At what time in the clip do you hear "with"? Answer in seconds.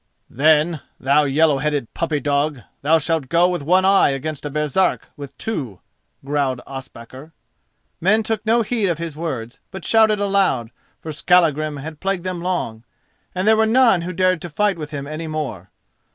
3.47-3.61, 5.15-5.37, 14.79-14.89